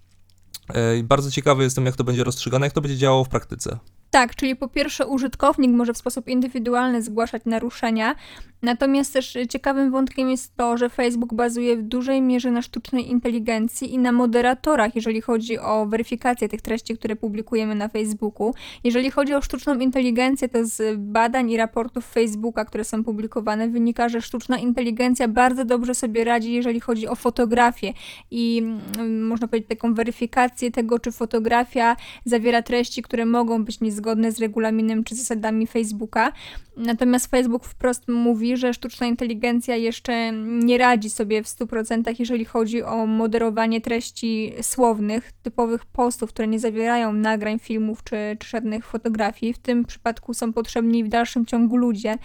y, 0.99 1.03
bardzo 1.03 1.31
ciekawy 1.31 1.63
jestem, 1.63 1.85
jak 1.85 1.95
to 1.95 2.03
będzie 2.03 2.23
rozstrzygane, 2.23 2.65
jak 2.65 2.73
to 2.73 2.81
będzie 2.81 2.97
działało 2.97 3.23
w 3.23 3.29
praktyce. 3.29 3.79
Tak, 4.13 4.35
czyli 4.35 4.55
po 4.55 4.67
pierwsze 4.67 5.07
użytkownik 5.07 5.71
może 5.71 5.93
w 5.93 5.97
sposób 5.97 6.27
indywidualny 6.27 7.01
zgłaszać 7.01 7.41
naruszenia, 7.45 8.15
natomiast 8.61 9.13
też 9.13 9.37
ciekawym 9.49 9.91
wątkiem 9.91 10.29
jest 10.29 10.55
to, 10.55 10.77
że 10.77 10.89
Facebook 10.89 11.33
bazuje 11.33 11.77
w 11.77 11.81
dużej 11.81 12.21
mierze 12.21 12.51
na 12.51 12.61
sztucznej 12.61 13.11
inteligencji 13.11 13.93
i 13.93 13.97
na 13.97 14.11
moderatorach, 14.11 14.95
jeżeli 14.95 15.21
chodzi 15.21 15.59
o 15.59 15.85
weryfikację 15.85 16.49
tych 16.49 16.61
treści, 16.61 16.97
które 16.97 17.15
publikujemy 17.15 17.75
na 17.75 17.87
Facebooku. 17.87 18.53
Jeżeli 18.83 19.11
chodzi 19.11 19.33
o 19.33 19.41
sztuczną 19.41 19.79
inteligencję, 19.79 20.49
to 20.49 20.65
z 20.65 20.99
badań 20.99 21.51
i 21.51 21.57
raportów 21.57 22.05
Facebooka, 22.05 22.65
które 22.65 22.83
są 22.83 23.03
publikowane, 23.03 23.69
wynika, 23.69 24.09
że 24.09 24.21
sztuczna 24.21 24.57
inteligencja 24.57 25.27
bardzo 25.27 25.65
dobrze 25.65 25.95
sobie 25.95 26.23
radzi, 26.23 26.53
jeżeli 26.53 26.79
chodzi 26.79 27.07
o 27.07 27.15
fotografię 27.15 27.93
i 28.31 28.57
mm, 28.97 29.27
można 29.27 29.47
powiedzieć 29.47 29.69
taką 29.69 29.93
weryfikację 29.93 30.71
tego, 30.71 30.99
czy 30.99 31.11
fotografia 31.11 31.95
zawiera 32.25 32.61
treści, 32.61 33.01
które 33.01 33.25
mogą 33.25 33.65
być 33.65 33.81
niezgodne 33.81 34.02
zgodne 34.03 34.31
z 34.31 34.39
regulaminem 34.39 35.03
czy 35.03 35.15
zasadami 35.15 35.67
Facebooka. 35.67 36.31
Natomiast 36.77 37.27
Facebook 37.27 37.65
wprost 37.65 38.07
mówi, 38.07 38.57
że 38.57 38.73
sztuczna 38.73 39.07
inteligencja 39.07 39.75
jeszcze 39.75 40.31
nie 40.31 40.77
radzi 40.77 41.09
sobie 41.09 41.43
w 41.43 41.47
100%, 41.47 42.15
jeżeli 42.19 42.45
chodzi 42.45 42.83
o 42.83 43.05
moderowanie 43.05 43.81
treści 43.81 44.53
słownych, 44.61 45.31
typowych 45.31 45.85
postów, 45.85 46.29
które 46.29 46.47
nie 46.47 46.59
zawierają 46.59 47.13
nagrań, 47.13 47.59
filmów 47.59 48.03
czy, 48.03 48.15
czy 48.39 48.49
żadnych 48.49 48.85
fotografii. 48.85 49.53
W 49.53 49.57
tym 49.57 49.85
przypadku 49.85 50.33
są 50.33 50.53
potrzebni 50.53 51.03
w 51.03 51.07
dalszym 51.07 51.45
ciągu 51.45 51.77
ludzie. 51.77 52.15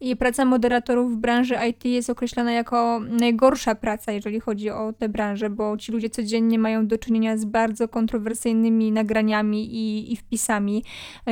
I 0.00 0.16
praca 0.16 0.44
moderatorów 0.44 1.12
w 1.12 1.16
branży 1.16 1.54
IT 1.70 1.84
jest 1.84 2.10
określana 2.10 2.52
jako 2.52 3.00
najgorsza 3.00 3.74
praca, 3.74 4.12
jeżeli 4.12 4.40
chodzi 4.40 4.70
o 4.70 4.92
tę 4.92 5.08
branżę, 5.08 5.50
bo 5.50 5.76
ci 5.76 5.92
ludzie 5.92 6.10
codziennie 6.10 6.58
mają 6.58 6.86
do 6.86 6.98
czynienia 6.98 7.36
z 7.36 7.44
bardzo 7.44 7.88
kontrowersyjnymi 7.88 8.92
nagraniami 8.92 9.74
i, 9.74 10.12
i 10.12 10.16
wpisami. 10.16 10.84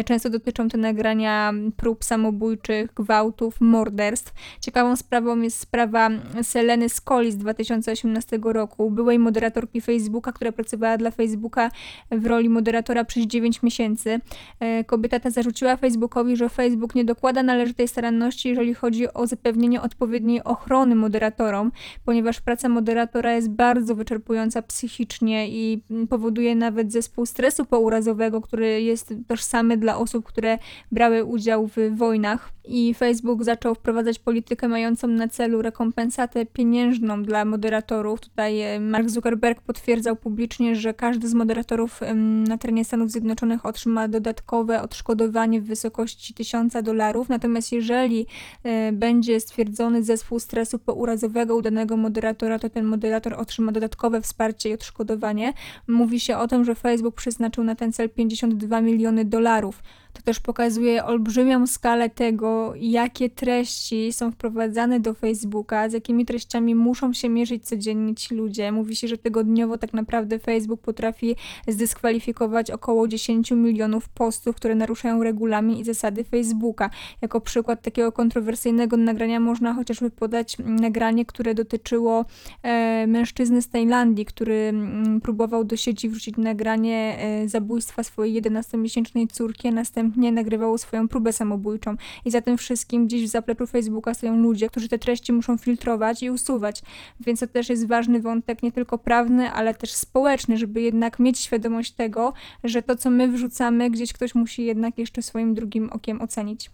Często 0.04 0.30
dotyczą 0.30 0.68
te 0.68 0.78
nagrania 0.78 1.52
prób 1.76 2.04
samobójczych, 2.04 2.94
gwałtów, 2.94 3.60
morderstw. 3.60 4.34
Ciekawą 4.60 4.96
sprawą 4.96 5.40
jest 5.40 5.58
sprawa 5.58 6.10
Seleny 6.42 6.88
Scoli 6.88 7.32
z 7.32 7.36
2018 7.36 8.38
roku, 8.42 8.90
byłej 8.90 9.18
moderatorki 9.18 9.80
Facebooka, 9.80 10.32
która 10.32 10.52
pracowała 10.52 10.96
dla 10.96 11.10
Facebooka 11.10 11.70
w 12.10 12.26
roli 12.26 12.48
moderatora 12.48 13.04
przez 13.04 13.26
9 13.26 13.62
miesięcy. 13.62 14.20
E, 14.60 14.84
kobieta 14.84 15.20
ta 15.20 15.30
zarzuciła 15.30 15.76
Facebookowi, 15.76 16.36
że 16.36 16.48
Facebook 16.48 16.94
nie 16.94 17.04
dokłada 17.04 17.42
należytej 17.42 17.88
staranności, 17.88 18.48
jeżeli 18.48 18.74
chodzi 18.74 19.12
o 19.12 19.26
zapewnienie 19.26 19.82
odpowiedniej 19.82 20.44
ochrony 20.44 20.94
moderatorom, 20.94 21.72
ponieważ 22.04 22.40
praca 22.40 22.68
moderatora 22.68 23.34
jest 23.34 23.50
bardzo 23.50 23.94
wyczerpująca 23.94 24.62
psychicznie 24.62 25.48
i 25.48 25.82
powoduje 26.08 26.54
nawet 26.54 26.92
zespół 26.92 27.26
stresu 27.26 27.64
pourazowego, 27.64 28.40
który 28.40 28.82
jest 28.82 29.14
tożsamy 29.28 29.76
dla 29.76 29.85
osób, 29.94 30.24
które 30.24 30.58
brały 30.92 31.24
udział 31.24 31.66
w 31.66 31.96
wojnach. 31.96 32.55
I 32.68 32.94
Facebook 32.94 33.44
zaczął 33.44 33.74
wprowadzać 33.74 34.18
politykę 34.18 34.68
mającą 34.68 35.08
na 35.08 35.28
celu 35.28 35.62
rekompensatę 35.62 36.46
pieniężną 36.46 37.22
dla 37.22 37.44
moderatorów. 37.44 38.20
Tutaj 38.20 38.60
e, 38.60 38.80
Mark 38.80 39.10
Zuckerberg 39.10 39.60
potwierdzał 39.60 40.16
publicznie, 40.16 40.76
że 40.76 40.94
każdy 40.94 41.28
z 41.28 41.34
moderatorów 41.34 42.00
na 42.48 42.58
terenie 42.58 42.84
Stanów 42.84 43.10
Zjednoczonych 43.10 43.66
otrzyma 43.66 44.08
dodatkowe 44.08 44.82
odszkodowanie 44.82 45.60
w 45.60 45.64
wysokości 45.64 46.34
1000 46.34 46.72
dolarów. 46.82 47.28
Natomiast 47.28 47.72
jeżeli 47.72 48.26
e, 48.62 48.92
będzie 48.92 49.40
stwierdzony 49.40 50.04
zespół 50.04 50.38
stresu 50.38 50.78
pourazowego 50.78 51.56
u 51.56 51.62
danego 51.62 51.96
moderatora, 51.96 52.58
to 52.58 52.70
ten 52.70 52.84
moderator 52.84 53.34
otrzyma 53.34 53.72
dodatkowe 53.72 54.20
wsparcie 54.20 54.68
i 54.68 54.74
odszkodowanie. 54.74 55.52
Mówi 55.88 56.20
się 56.20 56.36
o 56.36 56.48
tym, 56.48 56.64
że 56.64 56.74
Facebook 56.74 57.14
przeznaczył 57.14 57.64
na 57.64 57.74
ten 57.74 57.92
cel 57.92 58.10
52 58.10 58.80
miliony 58.80 59.24
dolarów. 59.24 59.82
To 60.16 60.22
też 60.22 60.40
pokazuje 60.40 61.04
olbrzymią 61.04 61.66
skalę 61.66 62.10
tego, 62.10 62.72
jakie 62.76 63.30
treści 63.30 64.12
są 64.12 64.32
wprowadzane 64.32 65.00
do 65.00 65.14
Facebooka, 65.14 65.88
z 65.88 65.92
jakimi 65.92 66.26
treściami 66.26 66.74
muszą 66.74 67.12
się 67.12 67.28
mierzyć 67.28 67.64
codziennie 67.64 68.14
ci 68.14 68.34
ludzie. 68.34 68.72
Mówi 68.72 68.96
się, 68.96 69.08
że 69.08 69.18
tygodniowo 69.18 69.78
tak 69.78 69.92
naprawdę 69.92 70.38
Facebook 70.38 70.80
potrafi 70.80 71.36
zdyskwalifikować 71.68 72.70
około 72.70 73.08
10 73.08 73.50
milionów 73.50 74.08
postów, 74.08 74.56
które 74.56 74.74
naruszają 74.74 75.22
regulamin 75.22 75.76
i 75.78 75.84
zasady 75.84 76.24
Facebooka. 76.24 76.90
Jako 77.22 77.40
przykład 77.40 77.82
takiego 77.82 78.12
kontrowersyjnego 78.12 78.96
nagrania 78.96 79.40
można 79.40 79.74
chociażby 79.74 80.10
podać 80.10 80.56
nagranie, 80.58 81.26
które 81.26 81.54
dotyczyło 81.54 82.24
e, 82.62 83.06
mężczyzny 83.06 83.62
z 83.62 83.68
Tajlandii, 83.68 84.24
który 84.24 84.54
m, 84.54 84.76
mm, 84.76 85.20
próbował 85.20 85.64
do 85.64 85.76
sieci 85.76 86.08
wrzucić 86.08 86.36
nagranie 86.36 87.16
e, 87.18 87.48
zabójstwa 87.48 88.02
swojej 88.02 88.42
11-miesięcznej 88.42 89.26
córki, 89.32 89.68
a 89.68 89.70
następnie 89.70 90.05
następnie 90.06 90.32
nagrywało 90.32 90.78
swoją 90.78 91.08
próbę 91.08 91.32
samobójczą. 91.32 91.96
I 92.24 92.30
za 92.30 92.40
tym 92.40 92.58
wszystkim 92.58 93.06
gdzieś 93.06 93.24
w 93.24 93.28
zapleczu 93.28 93.66
Facebooka 93.66 94.14
stoją 94.14 94.36
ludzie, 94.36 94.68
którzy 94.68 94.88
te 94.88 94.98
treści 94.98 95.32
muszą 95.32 95.58
filtrować 95.58 96.22
i 96.22 96.30
usuwać. 96.30 96.82
Więc 97.20 97.40
to 97.40 97.46
też 97.46 97.68
jest 97.68 97.86
ważny 97.88 98.20
wątek, 98.20 98.62
nie 98.62 98.72
tylko 98.72 98.98
prawny, 98.98 99.52
ale 99.52 99.74
też 99.74 99.92
społeczny, 99.92 100.56
żeby 100.56 100.80
jednak 100.80 101.18
mieć 101.18 101.38
świadomość 101.38 101.92
tego, 101.92 102.32
że 102.64 102.82
to, 102.82 102.96
co 102.96 103.10
my 103.10 103.28
wrzucamy, 103.28 103.90
gdzieś 103.90 104.12
ktoś 104.12 104.34
musi 104.34 104.64
jednak 104.64 104.98
jeszcze 104.98 105.22
swoim 105.22 105.54
drugim 105.54 105.90
okiem 105.92 106.22
ocenić. 106.22 106.70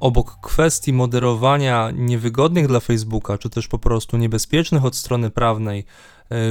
obok 0.00 0.38
kwestii 0.42 0.92
moderowania 0.92 1.90
niewygodnych 1.90 2.66
dla 2.66 2.80
Facebooka, 2.80 3.38
czy 3.38 3.50
też 3.50 3.68
po 3.68 3.78
prostu 3.78 4.16
niebezpiecznych 4.16 4.84
od 4.84 4.96
strony 4.96 5.30
prawnej 5.30 5.84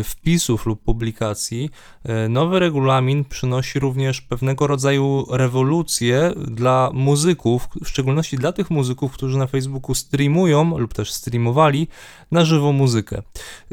wpisów 0.03 0.65
lub 0.65 0.83
publikacji, 0.83 1.69
e, 2.03 2.29
nowy 2.29 2.59
regulamin 2.59 3.25
przynosi 3.25 3.79
również 3.79 4.21
pewnego 4.21 4.67
rodzaju 4.67 5.25
rewolucję 5.31 6.33
dla 6.47 6.89
muzyków, 6.93 7.69
w 7.83 7.89
szczególności 7.89 8.37
dla 8.37 8.51
tych 8.51 8.69
muzyków, 8.69 9.11
którzy 9.11 9.37
na 9.37 9.47
Facebooku 9.47 9.95
streamują 9.95 10.77
lub 10.77 10.93
też 10.93 11.13
streamowali 11.13 11.87
na 12.31 12.45
żywo 12.45 12.71
muzykę. 12.71 13.21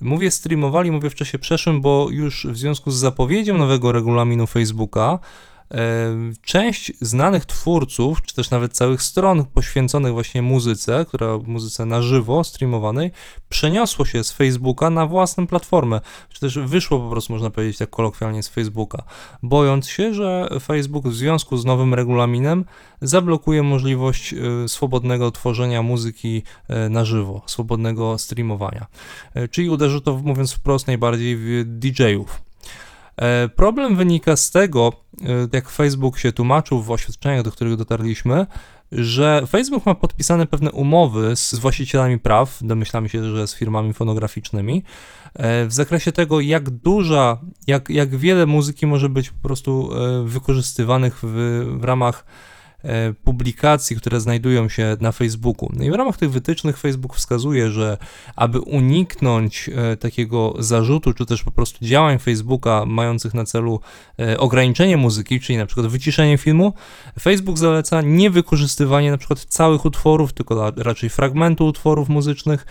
Mówię 0.03 0.31
streamowali, 0.31 0.91
mówię 0.91 1.11
w 1.11 1.15
czasie 1.15 1.39
przeszłym, 1.39 1.81
bo 1.81 2.09
już 2.11 2.47
w 2.47 2.57
związku 2.57 2.91
z 2.91 2.97
zapowiedzią 2.97 3.59
nowego 3.59 3.93
regulaminu 3.93 4.47
Facebooka, 4.47 5.19
Część 6.43 6.93
znanych 7.01 7.47
twórców, 7.47 8.23
czy 8.23 8.35
też 8.35 8.51
nawet 8.51 8.73
całych 8.73 9.03
stron 9.03 9.45
poświęconych 9.45 10.13
właśnie 10.13 10.43
muzyce, 10.43 11.05
która 11.09 11.39
muzyce 11.47 11.87
na 11.87 12.03
żywo, 12.03 12.45
streamowanej, 12.45 13.11
przeniosło 13.49 14.05
się 14.05 14.25
z 14.25 14.33
Facebooka 14.33 14.91
na 14.91 15.07
własną 15.07 15.47
platformę, 15.47 16.01
czy 16.29 16.41
też 16.41 16.59
wyszło 16.59 17.01
po 17.01 17.11
prostu, 17.11 17.33
można 17.33 17.51
powiedzieć 17.51 17.79
tak 17.79 17.91
kolokwialnie, 17.91 18.43
z 18.43 18.49
Facebooka, 18.49 19.03
bojąc 19.43 19.89
się, 19.89 20.15
że 20.15 20.49
Facebook 20.61 21.09
w 21.09 21.15
związku 21.15 21.57
z 21.57 21.65
nowym 21.65 21.95
regulaminem 21.95 22.65
zablokuje 23.03 23.63
możliwość 23.63 24.35
e, 24.35 24.69
swobodnego 24.69 25.31
tworzenia 25.31 25.83
muzyki 25.83 26.43
e, 26.69 26.89
na 26.89 27.05
żywo, 27.05 27.43
swobodnego 27.47 28.19
streamowania. 28.19 28.87
E, 29.35 29.49
czyli 29.49 29.71
uderzy 29.71 30.01
to, 30.01 30.17
mówiąc 30.17 30.53
wprost, 30.53 30.87
najbardziej 30.87 31.37
w 31.37 31.65
DJ-ów. 31.67 32.46
E, 33.17 33.49
problem 33.49 33.97
wynika 33.97 34.37
z 34.37 34.51
tego, 34.51 34.93
e, 35.23 35.27
jak 35.53 35.69
Facebook 35.69 36.19
się 36.19 36.33
tłumaczył 36.33 36.83
w 36.83 36.91
oświadczeniach, 36.91 37.43
do 37.43 37.53
których 37.53 37.77
dotarliśmy, 37.77 38.47
że 38.93 39.43
Facebook 39.49 39.87
ma 39.87 39.95
podpisane 39.95 40.47
pewne 40.47 40.73
umowy 40.73 41.37
z 41.37 41.55
właścicielami 41.55 42.19
praw, 42.19 42.59
domyślamy 42.61 43.09
się, 43.09 43.25
że 43.25 43.47
z 43.47 43.55
firmami 43.55 43.93
fonograficznymi, 43.93 44.83
e, 45.35 45.67
w 45.67 45.73
zakresie 45.73 46.13
tego, 46.13 46.41
jak 46.41 46.71
duża, 46.71 47.41
jak, 47.67 47.91
jak 47.91 48.17
wiele 48.17 48.47
muzyki 48.47 48.87
może 48.87 49.09
być 49.09 49.31
po 49.31 49.43
prostu 49.43 49.91
wykorzystywanych 50.25 51.19
w, 51.23 51.65
w 51.81 51.85
ramach 51.85 52.25
publikacji, 53.25 53.97
które 53.97 54.21
znajdują 54.21 54.69
się 54.69 54.97
na 55.01 55.13
Facebooku. 55.13 55.71
No 55.73 55.85
i 55.85 55.91
w 55.91 55.95
ramach 55.95 56.17
tych 56.17 56.31
wytycznych 56.31 56.79
Facebook 56.79 57.17
wskazuje, 57.17 57.71
że 57.71 57.99
aby 58.37 58.61
uniknąć 58.61 59.71
e, 59.75 59.97
takiego 59.97 60.55
zarzutu, 60.59 61.13
czy 61.13 61.27
też 61.27 61.45
po 61.45 61.51
prostu 61.51 61.85
działań 61.85 62.19
Facebooka 62.19 62.85
mających 62.87 63.35
na 63.35 63.45
celu 63.45 63.81
e, 64.19 64.39
ograniczenie 64.39 64.97
muzyki, 64.97 65.41
czyli 65.41 65.59
na 65.59 65.67
przykład 65.67 65.87
wyciszenie 65.87 66.39
filmu, 66.39 66.73
Facebook 67.21 67.59
zaleca 67.59 68.03
niewykorzystywanie 68.03 69.11
na 69.11 69.19
przykład 69.19 69.45
całych 69.45 69.85
utworów, 69.85 70.33
tylko 70.33 70.73
raczej 70.77 71.11
fragmentu 71.11 71.67
utworów 71.67 72.09
muzycznych, 72.09 72.67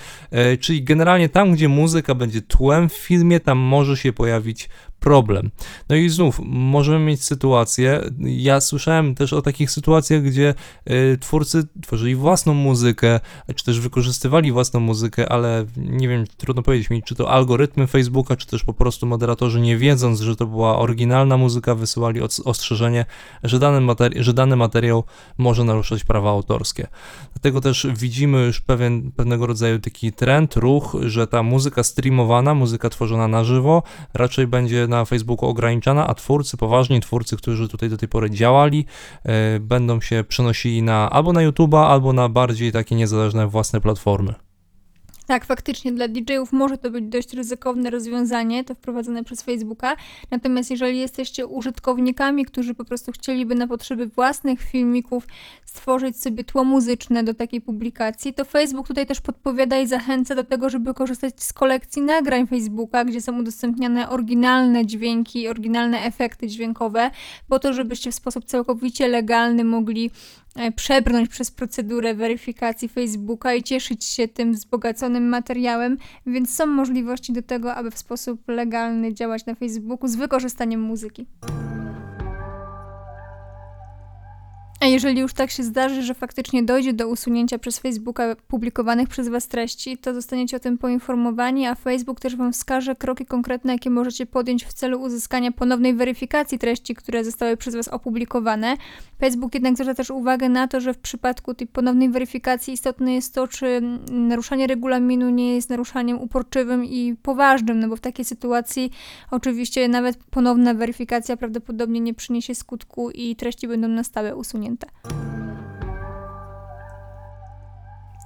czyli 0.59 0.83
generalnie 0.83 1.29
tam, 1.29 1.53
gdzie 1.53 1.69
muzyka 1.69 2.15
będzie 2.15 2.41
tłem 2.41 2.89
w 2.89 2.93
filmie, 2.93 3.39
tam 3.39 3.57
może 3.57 3.97
się 3.97 4.13
pojawić 4.13 4.69
problem. 5.05 5.51
No 5.89 5.95
i 5.95 6.09
znów 6.09 6.41
możemy 6.45 6.99
mieć 7.05 7.23
sytuację, 7.23 8.01
ja 8.19 8.61
słyszałem 8.61 9.15
też 9.15 9.33
o 9.33 9.41
takich 9.41 9.71
sytuacjach, 9.71 10.21
gdzie 10.21 10.53
y, 10.89 11.17
twórcy 11.21 11.67
tworzyli 11.81 12.15
własną 12.15 12.53
muzykę, 12.53 13.19
czy 13.55 13.65
też 13.65 13.79
wykorzystywali 13.79 14.51
własną 14.51 14.79
muzykę, 14.79 15.29
ale 15.31 15.65
nie 15.77 16.07
wiem, 16.07 16.23
trudno 16.37 16.63
powiedzieć 16.63 16.89
mi, 16.89 17.03
czy 17.03 17.15
to 17.15 17.31
algorytmy 17.31 17.87
Facebooka, 17.87 18.35
czy 18.35 18.47
też 18.47 18.63
po 18.63 18.73
prostu 18.73 19.05
moderatorzy 19.05 19.61
nie 19.61 19.77
wiedząc, 19.77 20.19
że 20.19 20.35
to 20.35 20.45
była 20.45 20.79
oryginalna 20.79 21.37
muzyka, 21.37 21.75
wysyłali 21.75 22.21
os- 22.21 22.41
ostrzeżenie, 22.45 23.05
że 23.43 23.59
dany, 23.59 23.79
materi- 23.87 24.21
że 24.21 24.33
dany 24.33 24.55
materiał 24.55 25.03
może 25.37 25.63
naruszać 25.63 26.03
prawa 26.03 26.29
autorskie. 26.29 26.87
Dlatego 27.33 27.61
też 27.61 27.87
widzimy 27.97 28.45
już 28.45 28.61
pewien, 28.61 29.11
pewnego 29.11 29.47
rodzaju 29.47 29.79
taki 29.79 30.13
trend, 30.13 30.55
ruch, 30.55 30.95
że 31.01 31.27
ta 31.27 31.43
muzyka 31.43 31.83
streamowana, 31.83 32.53
muzyka 32.53 32.89
tworzona 32.89 33.27
na 33.27 33.43
żywo 33.43 33.83
raczej 34.13 34.47
będzie 34.47 34.87
na 34.87 34.94
Facebooku 35.05 35.49
ograniczana, 35.49 36.07
a 36.07 36.13
twórcy, 36.13 36.57
poważni 36.57 37.01
twórcy, 37.01 37.37
którzy 37.37 37.67
tutaj 37.67 37.89
do 37.89 37.97
tej 37.97 38.09
pory 38.09 38.29
działali, 38.29 38.85
e, 39.23 39.59
będą 39.59 40.01
się 40.01 40.23
przenosili 40.27 40.83
na 40.83 41.09
albo 41.09 41.33
na 41.33 41.41
YouTube'a, 41.41 41.85
albo 41.85 42.13
na 42.13 42.29
bardziej 42.29 42.71
takie 42.71 42.95
niezależne 42.95 43.47
własne 43.47 43.81
platformy. 43.81 44.44
Tak, 45.27 45.45
faktycznie 45.45 45.91
dla 45.91 46.07
DJ-ów 46.07 46.51
może 46.51 46.77
to 46.77 46.91
być 46.91 47.05
dość 47.05 47.33
ryzykowne 47.33 47.89
rozwiązanie, 47.89 48.63
to 48.63 48.75
wprowadzone 48.75 49.23
przez 49.23 49.41
Facebooka. 49.41 49.95
Natomiast 50.31 50.71
jeżeli 50.71 50.99
jesteście 50.99 51.47
użytkownikami, 51.47 52.45
którzy 52.45 52.73
po 52.73 52.85
prostu 52.85 53.11
chcieliby 53.11 53.55
na 53.55 53.67
potrzeby 53.67 54.07
własnych 54.07 54.61
filmików 54.61 55.27
stworzyć 55.65 56.21
sobie 56.21 56.43
tło 56.43 56.63
muzyczne 56.63 57.23
do 57.23 57.33
takiej 57.33 57.61
publikacji, 57.61 58.33
to 58.33 58.45
Facebook 58.45 58.87
tutaj 58.87 59.05
też 59.05 59.21
podpowiada 59.21 59.79
i 59.79 59.87
zachęca 59.87 60.35
do 60.35 60.43
tego, 60.43 60.69
żeby 60.69 60.93
korzystać 60.93 61.43
z 61.43 61.53
kolekcji 61.53 62.01
nagrań 62.01 62.47
Facebooka, 62.47 63.05
gdzie 63.05 63.21
są 63.21 63.39
udostępniane 63.39 64.09
oryginalne 64.09 64.85
dźwięki, 64.85 65.47
oryginalne 65.47 66.03
efekty 66.03 66.47
dźwiękowe, 66.47 67.11
po 67.49 67.59
to, 67.59 67.73
żebyście 67.73 68.11
w 68.11 68.15
sposób 68.15 68.45
całkowicie 68.45 69.07
legalny 69.07 69.63
mogli 69.63 70.11
przebrnąć 70.75 71.29
przez 71.29 71.51
procedurę 71.51 72.13
weryfikacji 72.13 72.89
Facebooka 72.89 73.53
i 73.53 73.63
cieszyć 73.63 74.05
się 74.05 74.27
tym 74.27 74.53
wzbogaconym 74.53 75.29
materiałem, 75.29 75.97
więc 76.25 76.55
są 76.55 76.65
możliwości 76.65 77.33
do 77.33 77.41
tego, 77.41 77.75
aby 77.75 77.91
w 77.91 77.97
sposób 77.97 78.47
legalny 78.47 79.13
działać 79.13 79.45
na 79.45 79.55
Facebooku 79.55 80.07
z 80.07 80.15
wykorzystaniem 80.15 80.81
muzyki. 80.81 81.25
A 84.85 84.87
jeżeli 84.87 85.21
już 85.21 85.33
tak 85.33 85.51
się 85.51 85.63
zdarzy, 85.63 86.03
że 86.03 86.13
faktycznie 86.13 86.63
dojdzie 86.63 86.93
do 86.93 87.07
usunięcia 87.07 87.59
przez 87.59 87.79
Facebooka 87.79 88.35
publikowanych 88.47 89.09
przez 89.09 89.27
Was 89.27 89.47
treści, 89.47 89.97
to 89.97 90.13
zostaniecie 90.13 90.57
o 90.57 90.59
tym 90.59 90.77
poinformowani, 90.77 91.67
a 91.67 91.75
Facebook 91.75 92.19
też 92.19 92.35
Wam 92.35 92.53
wskaże 92.53 92.95
kroki 92.95 93.25
konkretne, 93.25 93.73
jakie 93.73 93.89
możecie 93.89 94.25
podjąć 94.25 94.65
w 94.65 94.73
celu 94.73 95.01
uzyskania 95.01 95.51
ponownej 95.51 95.93
weryfikacji 95.93 96.59
treści, 96.59 96.95
które 96.95 97.23
zostały 97.23 97.57
przez 97.57 97.75
Was 97.75 97.87
opublikowane. 97.87 98.77
Facebook 99.19 99.53
jednak 99.53 99.73
zwraca 99.73 99.93
też 99.93 100.09
uwagę 100.09 100.49
na 100.49 100.67
to, 100.67 100.81
że 100.81 100.93
w 100.93 100.97
przypadku 100.97 101.53
tej 101.53 101.67
ponownej 101.67 102.09
weryfikacji 102.09 102.73
istotne 102.73 103.13
jest 103.13 103.33
to, 103.33 103.47
czy 103.47 103.81
naruszanie 104.11 104.67
regulaminu 104.67 105.29
nie 105.29 105.55
jest 105.55 105.69
naruszaniem 105.69 106.21
uporczywym 106.21 106.85
i 106.85 107.15
poważnym, 107.23 107.79
no 107.79 107.87
bo 107.87 107.95
w 107.95 108.01
takiej 108.01 108.25
sytuacji 108.25 108.91
oczywiście 109.31 109.87
nawet 109.87 110.17
ponowna 110.17 110.73
weryfikacja 110.73 111.37
prawdopodobnie 111.37 111.99
nie 111.99 112.13
przyniesie 112.13 112.55
skutku 112.55 113.11
i 113.11 113.35
treści 113.35 113.67
będą 113.67 113.87
na 113.87 114.03
stałe 114.03 114.35
usunięte. 114.35 114.74
对。 114.75 115.34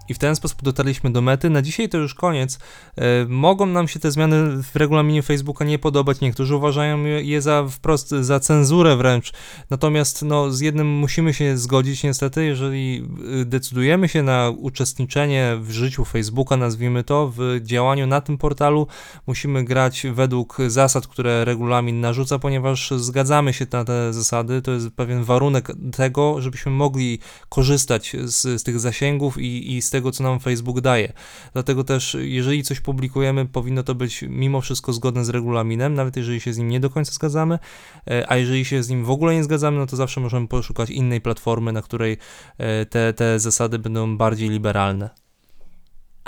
I 0.09 0.13
w 0.13 0.19
ten 0.19 0.35
sposób 0.35 0.61
dotarliśmy 0.61 1.11
do 1.11 1.21
mety. 1.21 1.49
Na 1.49 1.61
dzisiaj 1.61 1.89
to 1.89 1.97
już 1.97 2.13
koniec. 2.13 2.59
E, 2.95 3.25
mogą 3.25 3.65
nam 3.65 3.87
się 3.87 3.99
te 3.99 4.11
zmiany 4.11 4.63
w 4.63 4.75
regulaminie 4.75 5.23
Facebooka 5.23 5.65
nie 5.65 5.79
podobać. 5.79 6.21
Niektórzy 6.21 6.55
uważają 6.55 7.03
je 7.03 7.41
za 7.41 7.65
wprost 7.69 8.09
za 8.09 8.39
cenzurę 8.39 8.95
wręcz. 8.95 9.33
Natomiast 9.69 10.21
no, 10.21 10.51
z 10.51 10.59
jednym 10.59 10.87
musimy 10.87 11.33
się 11.33 11.57
zgodzić 11.57 12.03
niestety, 12.03 12.45
jeżeli 12.45 13.07
y, 13.41 13.45
decydujemy 13.45 14.09
się 14.09 14.23
na 14.23 14.49
uczestniczenie 14.57 15.57
w 15.61 15.71
życiu 15.71 16.05
Facebooka, 16.05 16.57
nazwijmy 16.57 17.03
to, 17.03 17.33
w 17.37 17.59
działaniu 17.63 18.07
na 18.07 18.21
tym 18.21 18.37
portalu, 18.37 18.87
musimy 19.27 19.63
grać 19.63 20.07
według 20.13 20.57
zasad, 20.67 21.07
które 21.07 21.45
regulamin 21.45 22.01
narzuca, 22.01 22.39
ponieważ 22.39 22.91
zgadzamy 22.97 23.53
się 23.53 23.65
na 23.71 23.85
te 23.85 24.13
zasady. 24.13 24.61
To 24.61 24.71
jest 24.71 24.89
pewien 24.89 25.23
warunek 25.23 25.71
tego, 25.95 26.41
żebyśmy 26.41 26.71
mogli 26.71 27.19
korzystać 27.49 28.15
z, 28.23 28.61
z 28.61 28.63
tych 28.63 28.79
zasięgów 28.79 29.37
i, 29.37 29.77
i 29.77 29.81
z 29.81 29.89
tego, 29.89 29.98
co 30.01 30.23
nam 30.23 30.39
Facebook 30.39 30.81
daje. 30.81 31.13
Dlatego 31.53 31.83
też, 31.83 32.17
jeżeli 32.19 32.63
coś 32.63 32.79
publikujemy, 32.79 33.45
powinno 33.45 33.83
to 33.83 33.95
być 33.95 34.21
mimo 34.21 34.61
wszystko 34.61 34.93
zgodne 34.93 35.25
z 35.25 35.29
regulaminem, 35.29 35.93
nawet 35.93 36.17
jeżeli 36.17 36.41
się 36.41 36.53
z 36.53 36.57
nim 36.57 36.67
nie 36.67 36.79
do 36.79 36.89
końca 36.89 37.11
zgadzamy, 37.11 37.59
e, 38.07 38.31
a 38.31 38.37
jeżeli 38.37 38.65
się 38.65 38.83
z 38.83 38.89
nim 38.89 39.05
w 39.05 39.09
ogóle 39.09 39.35
nie 39.35 39.43
zgadzamy, 39.43 39.77
no 39.77 39.85
to 39.85 39.95
zawsze 39.95 40.21
możemy 40.21 40.47
poszukać 40.47 40.89
innej 40.89 41.21
platformy, 41.21 41.71
na 41.71 41.81
której 41.81 42.17
e, 42.57 42.85
te, 42.85 43.13
te 43.13 43.39
zasady 43.39 43.79
będą 43.79 44.17
bardziej 44.17 44.49
liberalne. 44.49 45.09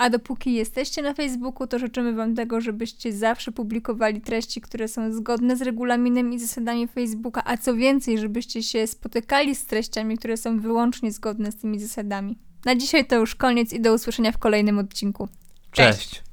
A 0.02 0.10
dopóki 0.10 0.54
jesteście 0.54 1.02
na 1.02 1.13
Facebooku, 1.13 1.67
to 1.67 1.80
życzymy 1.80 2.13
Wam 2.13 2.36
tego, 2.36 2.62
żebyście 2.62 3.13
zawsze 3.13 3.52
publikowali 3.52 4.22
treści, 4.22 4.62
które 4.62 4.88
są 4.88 5.13
zgodne 5.13 5.58
z 5.58 5.62
regulaminem 5.62 6.34
i 6.34 6.39
zasadami 6.39 6.88
Facebooka, 6.88 7.41
a 7.46 7.58
co 7.58 7.76
więcej, 7.76 8.17
żebyście 8.17 8.63
się 8.63 8.88
spotykali 8.88 9.56
z 9.56 9.65
treściami, 9.65 10.17
które 10.17 10.38
są 10.38 10.60
wyłącznie 10.60 11.12
zgodne 11.12 11.52
z 11.52 11.56
tymi 11.56 11.80
zasadami. 11.80 12.38
Na 12.65 12.76
dzisiaj 12.76 13.06
to 13.06 13.15
już 13.15 13.36
koniec 13.36 13.74
i 13.74 13.82
do 13.82 13.93
usłyszenia 13.93 14.32
w 14.32 14.38
kolejnym 14.38 14.80
odcinku. 14.80 15.28
Cześć. 15.71 16.24